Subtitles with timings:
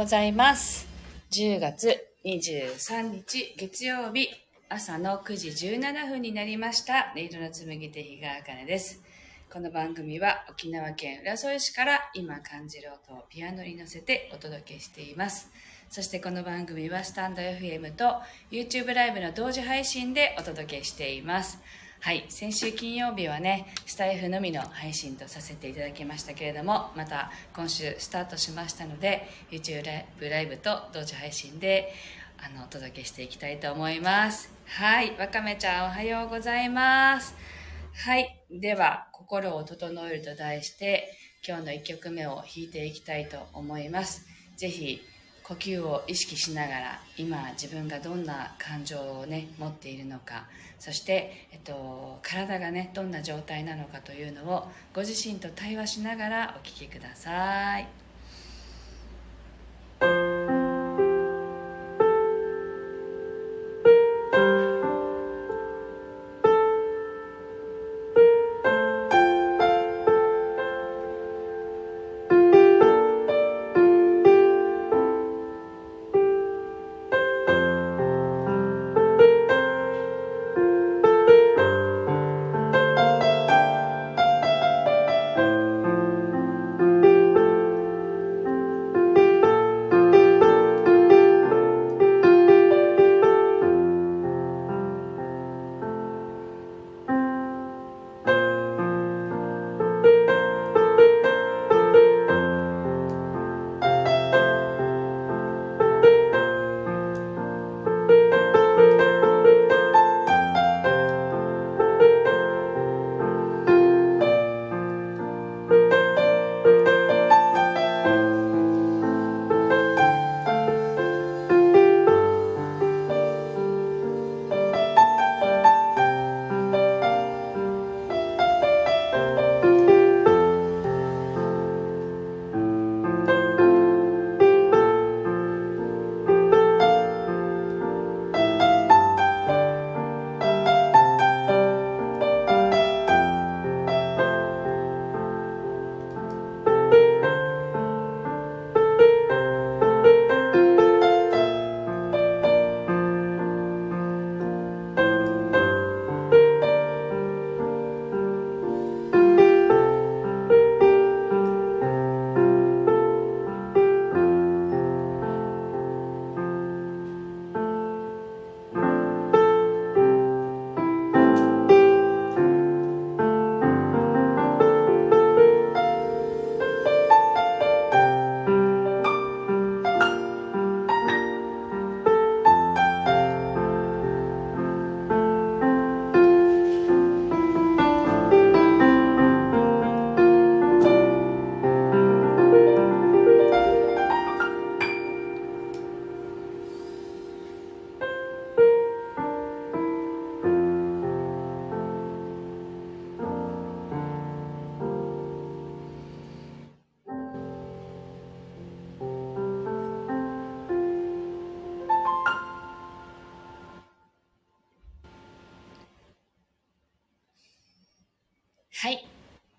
[0.00, 0.88] ございます。
[1.30, 1.94] 10月
[2.24, 4.30] 23日月曜日
[4.70, 7.12] 朝の9時17分になりました。
[7.14, 9.02] 音色の紡手日川茜です。
[9.52, 15.50] この番組は沖縄県浦添市から今感じる音をピアノに乗せてお届けしています。
[15.90, 21.58] そしてこの番組はスタンド FM と YouTube ライブの同時配信でお届けしています。
[22.02, 29.84] はい、先週金曜日はね、スタイフのみの配信とさせていただきましたけれども、また今週スタートしましたので、YouTube
[30.30, 31.92] ライブと同時配信で
[32.38, 34.50] あのお届けしていきたいと思います。
[34.64, 37.34] はい、わかめちゃんおはようございます。
[37.92, 41.14] はい、では、心を整えると題して、
[41.46, 44.26] 今日の1曲目を弾いていきたいと思います。
[44.56, 45.02] ぜひ、
[45.50, 50.44] 呼吸を意識しながら今自分がどんな感情をね持っているのか
[50.78, 57.34] そして、えっと、体がねどんな状態なのかというのをご自身と対話しながらお聞きください。
[57.34, 58.09] はい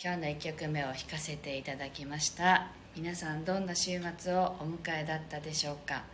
[0.00, 2.68] 今日の1曲目を弾かせていただきました。
[2.94, 6.04] 皆さんどんな週末をお迎えだったでしょうか。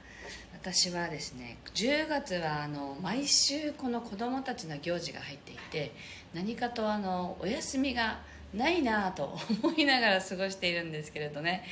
[0.55, 5.93] 私はですね10月はあの毎週この子どもたちの行事が入っていて
[6.33, 8.21] 何かとあのお休みが
[8.55, 11.63] ないなぁと思いながら過ごしているんですけれどね。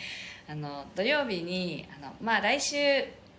[0.46, 2.76] あの土曜日にあの、まあ、来週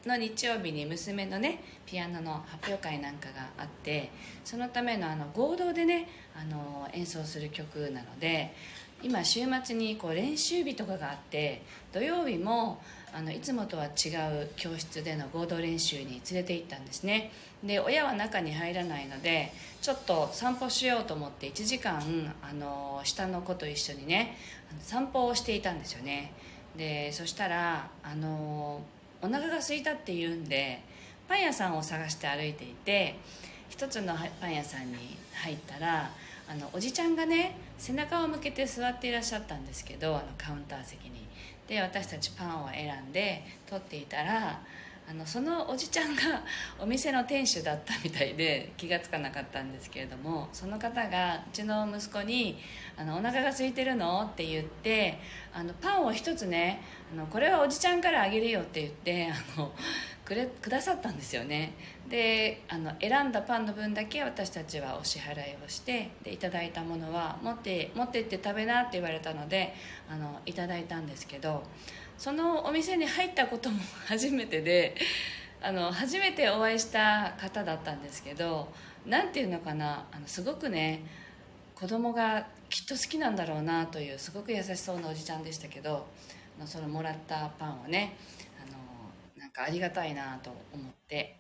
[0.05, 4.11] の日曜日に娘のねピアノの発表会なんかがあって
[4.44, 8.53] そのためのあの合同でねあの演奏する曲なので
[9.01, 11.61] 今週末にこう練習日とかがあって
[11.91, 12.81] 土曜日も
[13.13, 13.88] あのいつもとは違
[14.44, 17.31] う教室での合同練習に連れて行ったんですね。
[17.63, 22.01] で親は中に入らないのでちょっと散歩しようと思って1時間
[22.41, 24.38] あの下の子と一緒にね
[24.81, 26.33] 散歩をしていたんですよね。
[26.77, 28.81] でそしたらあの
[29.23, 30.81] お腹が空いたっていうんで
[31.27, 33.15] パン屋さんを探して歩いていて
[33.69, 36.11] 一つのパン屋さんに入ったら
[36.47, 41.23] あのおじちゃんがね背中を向けて座っていらっしゃったんですけどあのカウンター席に。
[41.65, 44.59] で私たちパンを選んで取っていたら
[45.09, 46.21] あのそのおじちゃんが
[46.79, 52.61] お店の店主だったみたいで 気が付かなかったんですけれどもその方がうちの息子に
[52.97, 55.19] 「あのお腹が空いてるの?」って言って
[55.53, 59.71] あのパンを一つねあの「これはおじちゃんからあげるよ」って言ってあの
[60.23, 61.73] くれくださったんですよね
[62.07, 69.73] であの選んだパンの分だけ私たちはお支払いをしてでいただいたものは持って持ってって食べなって言われたので
[70.09, 71.63] あのいただいたんですけど
[72.18, 74.95] そのお店に入ったことも初めてで
[75.62, 78.71] あの初めてお会いした方だったんですけど
[79.06, 81.01] 何ていうのかなあのすごくね
[81.75, 86.07] 子供がきっと好きなんだろうなというすごく優しそうなおじちゃんでしたけど
[86.65, 88.15] そのもらったパンをね
[88.62, 88.77] あの
[89.38, 91.38] なんかありがたいなと思って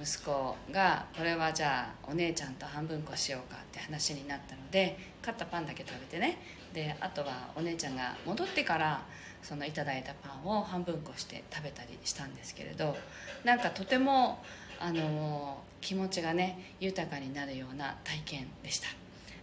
[0.00, 6.38] 息子がこれはじゃあお姉ちゃんと半分こしようかって話になったので買ったパンだけ食べてね。
[6.72, 9.02] であとはお姉ちゃんが戻ってから
[9.42, 12.96] そのいただいたパンを半分こして食べたりしたんですけれど
[13.44, 14.42] なんかとても
[14.80, 18.88] あの気持ちがね豊かになるような体験でした。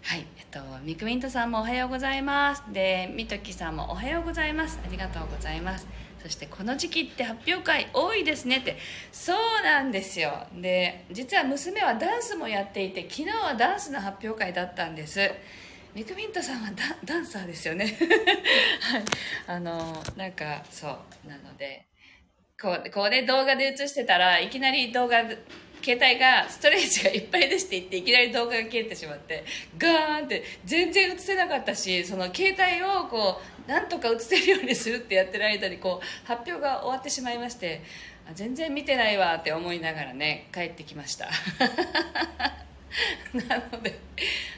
[0.04, 2.64] はいえっとミクミントさんもおはようございます。
[2.72, 4.80] でみときさんもおはようございます。
[4.86, 5.88] ありがとうございます。
[6.22, 8.78] そしてこの時期って発表会多いですねって。
[9.12, 10.46] そうなんですよ。
[10.62, 15.32] で実は娘はダンスもやっていて昨日はダンスの発表会だったんです。
[15.96, 16.72] ミクミントさんは
[17.06, 17.86] ダンサーですよね。
[18.82, 19.04] はい。
[19.48, 21.86] あのなんかそうなので
[22.60, 25.22] こうこうね動画で映してたらいきなり動画
[25.84, 29.44] 携帯がストレージがいっぱい出していっていきなり動画が消えてしまって
[29.78, 37.82] ガーンって全然映せなかったしその携帯をこうなんとか映せるようにするってやってる間にこう発表が終わってしまいまして
[38.34, 41.28] 全然見てないわって思いながらね帰ってきました。
[43.48, 44.00] なので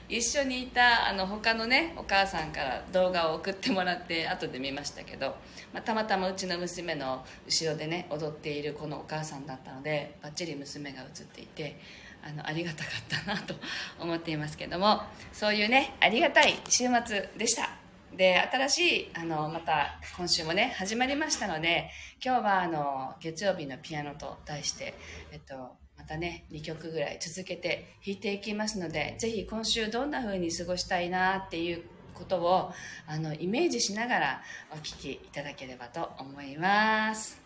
[0.08, 5.36] 一緒にいたあの他のねお母さんから動画を送ってもらって後で見ましたけど、
[5.74, 11.80] まあ、たまたまうちの娘の後ろでね踊っているこのお母さんだったのでバッチリ娘が映っていて
[12.24, 13.56] あのありがたかったなと
[14.00, 15.02] 思っていますけども
[15.32, 17.70] そういうねありがたい週末でした。
[18.16, 21.90] で新しいあのまた今週もね始まりましたので
[22.24, 24.94] 今日はあの月曜日のピアノと題して、
[25.34, 25.76] えっと、
[26.06, 32.72] またね2曲ぐらい続けて弾いていきますのでぜひ今週どんな風に過ごしたいなっていうことを
[33.08, 34.42] あのイメージしながら
[34.72, 37.42] お聴きいただければと思います。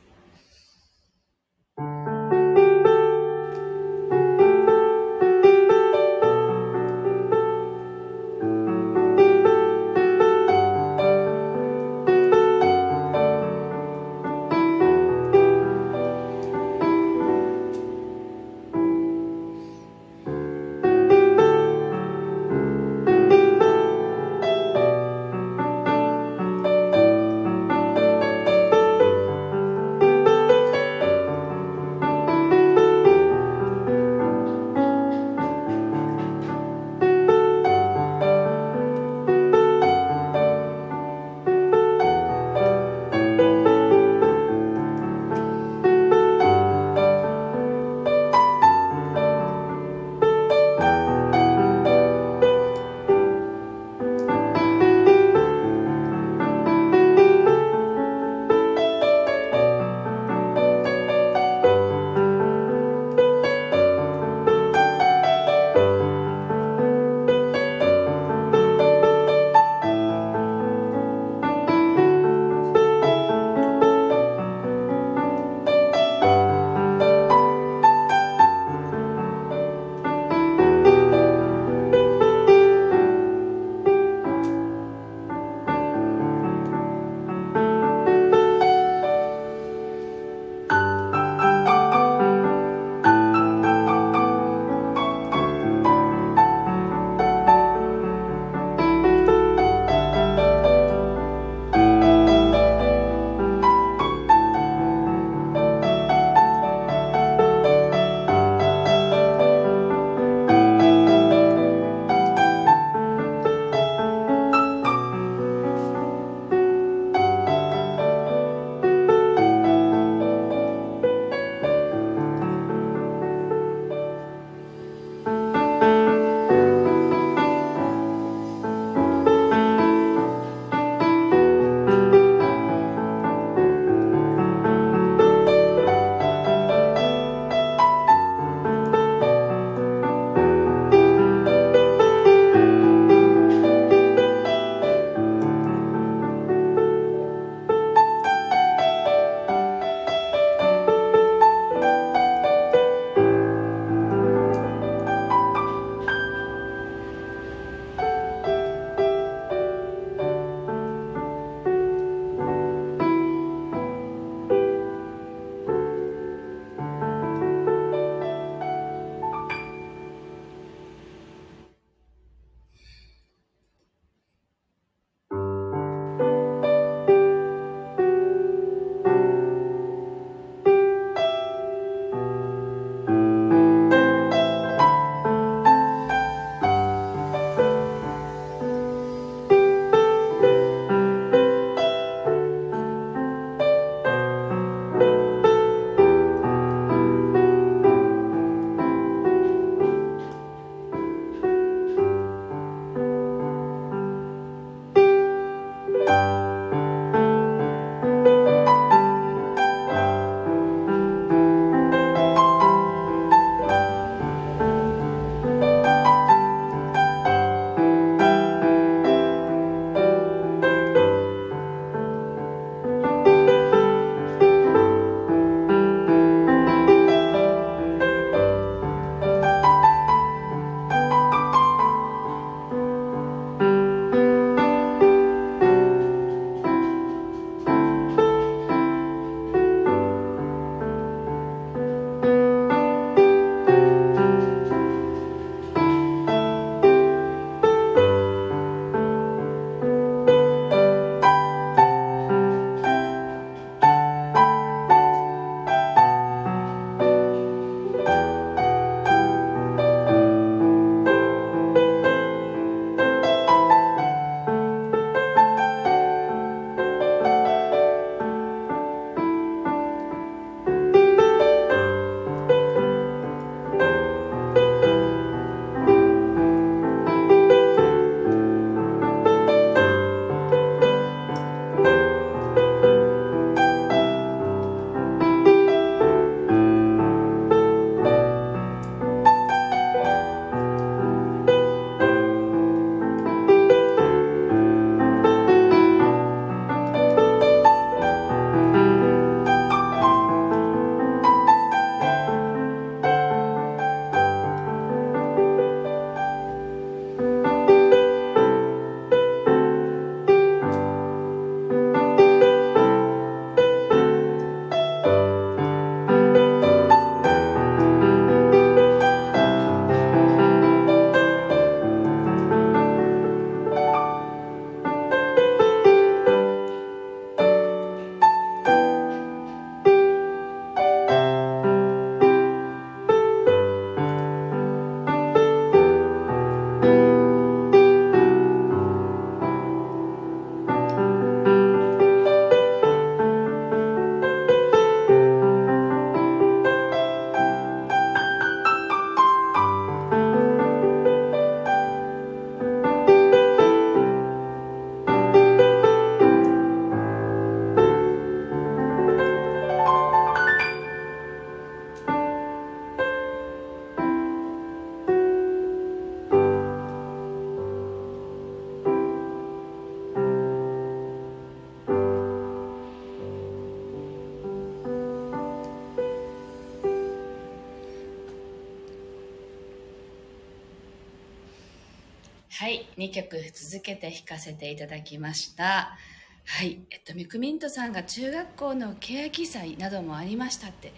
[382.99, 385.97] 2曲続けて弾かせていただきました。
[386.45, 390.91] はい、えっと、ミクミントさんが中学校の欅祭などもありましたって。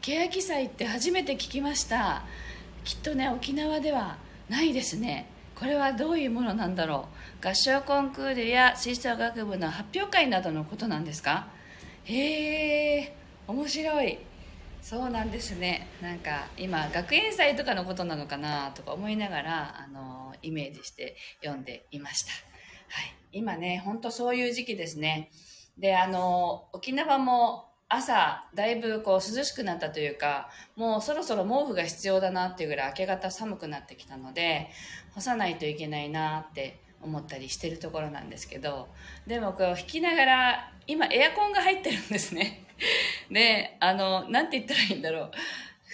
[0.00, 2.22] 欅祭って初めて聞きました。
[2.84, 5.26] きっとね、沖縄ではないですね。
[5.56, 7.08] これはどういうものなんだろ
[7.42, 7.46] う。
[7.46, 11.48] 合唱コンクールや吹奏楽部の発表会などのことなんですか？
[12.04, 13.16] へえ、
[13.48, 14.18] 面白い。
[14.88, 15.86] そうなんですね。
[16.00, 25.30] なんか今学園祭とかのことなのかなとか思いながらあのイメージして読んでいました、はい、今ね本当そういう時期ですね。
[25.76, 34.70] であの沖縄も朝だいぶこう涼しくなったというかもうそろそろ毛布が必要だなっていうぐらい明け方寒くなってきたので
[35.14, 38.88] 干さないといけないなって思ったりしてるところなんですけど
[39.26, 42.67] でもこう弾きながら今エアコンが入ってるんですね。
[43.30, 45.30] であのなんて言ったらいいんだろう。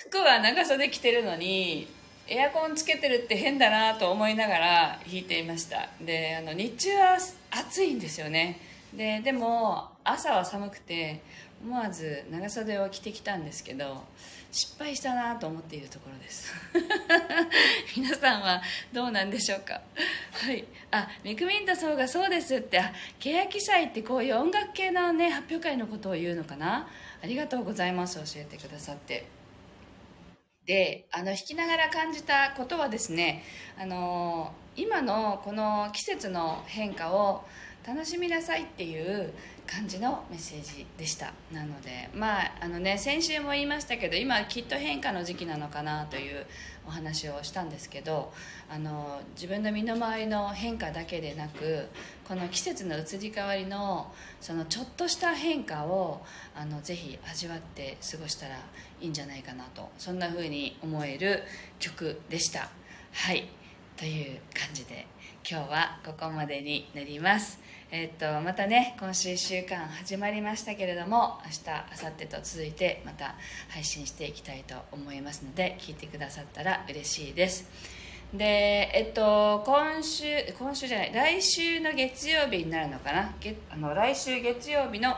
[0.09, 1.89] 服は長袖着てるのに
[2.27, 5.89] エアコンつけてるって変だなと思いながら弾いていました。
[6.01, 7.19] であの日中は
[7.51, 8.61] 暑いんですよね。
[8.93, 11.21] ででも朝は寒くて
[11.63, 14.05] 思わず長袖を着てきたんですけど
[14.55, 16.55] 失敗したなと思っているところです。
[17.97, 19.81] 皆さんはどうなんでしょうか？
[20.31, 20.65] はい。
[20.93, 22.79] あミクミンタソウがそうですって。
[22.79, 26.89] あ欅祭ってこういう音楽系のね発表会のことを言うのかな？
[27.21, 28.17] ありがとうございます。
[28.19, 29.27] 教えてくださって。
[30.67, 33.43] であの弾きながら感じたことはですね
[33.77, 37.45] あの今のこの季節の変化を
[37.87, 39.31] 楽しみなさいっていう
[39.67, 41.35] 感じのメッセージでした。
[41.53, 46.47] なのでまああのね先週も言いましたけど今きっと変化の時期なのかなという
[46.87, 48.33] お話をしたんですけど
[48.71, 51.89] あの自分の身の回りの変化だけでなく
[52.27, 56.25] この季節の移り変わりのそのちょっとした変化を
[56.57, 58.57] あのぜひ味わって過ごしたら
[59.01, 59.91] いいんじゃないかなと。
[59.99, 61.43] そんな風に思える
[61.79, 62.71] 曲でした。
[63.13, 63.49] はい。
[63.97, 65.07] という感じで。
[65.47, 67.61] 今日はここまでになります。
[67.91, 73.35] えっとまたね今週1週間始まりましたけれども明日明後日と続いてまた
[73.69, 77.69] 配信していきたいと思いますので聞いてくださったら嬉しいです。
[78.33, 80.25] でえっと今週
[80.59, 83.35] 今週じゃない来週の月曜日になるのかな？
[83.71, 85.11] あの来週月曜日の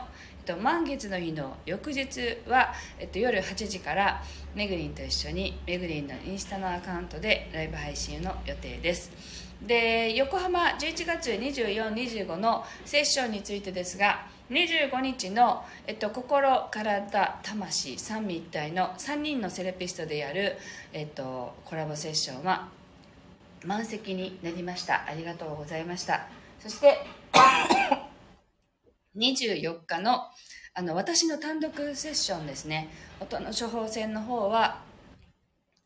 [0.49, 4.23] えっと、満月の日の翌日は、えっと、夜8時から
[4.55, 9.46] めぐりんと一緒にめぐりんのインスタのアカウントでライブ配信の予定です。
[9.61, 20.55] で横浜11月2425のセッションについてですが25日の、えっと、心体魂三位一体の3人のセラピストでやる、
[20.93, 22.69] えっと、コラボセッションは
[23.65, 25.05] 満席になりました。
[25.07, 26.27] ありがとうございました。
[26.59, 26.99] そして
[29.17, 30.21] 24日の
[30.73, 32.89] あの私の単独セッションですね。
[33.19, 34.79] 音の処方箋の方は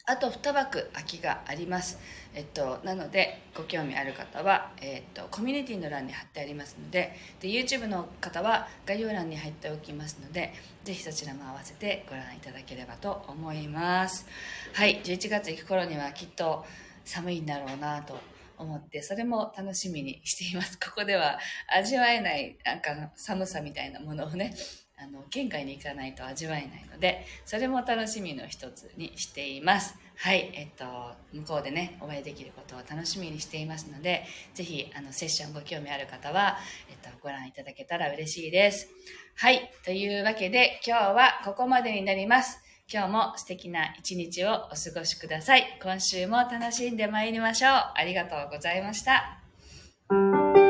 [0.05, 1.99] あと2枠空きがあります、
[2.33, 14.25] えっと、なのでご興味ある方は、えっと、コミュニティの欄に貼ってありますのでで YouTube の方は概要欄に入っておきますのでぜひそちらも合わせてご覧いただければと思います。
[14.73, 16.65] はい11月行く頃にはきっと
[17.05, 18.17] 寒いんだろうなと
[18.57, 20.79] 思ってそれも楽しみにしています。
[20.79, 24.55] ここでは味わえないなんか寒さみたいなものをね
[25.01, 30.85] あの県外に行かないと味わえないのでそれも楽しみの一つにしていますはいえっと
[31.33, 36.57] 向こうでねお会いできることを楽しみにしていますのでぜひあのセッションご興味ある方は、
[36.89, 38.89] えっと、ご覧いただけたら嬉しいです
[39.35, 42.59] はいというわけで今日はここまでになります
[42.93, 45.79] 今日も素敵な一日をお過ごしください。
[45.81, 47.71] 今週も楽しんでまいりましょう。
[47.95, 50.60] ありがとうございました。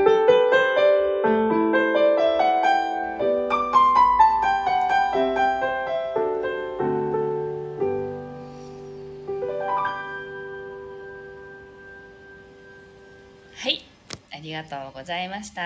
[14.62, 15.60] がとうございました。